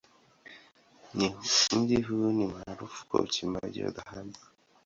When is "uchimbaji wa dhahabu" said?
3.21-4.37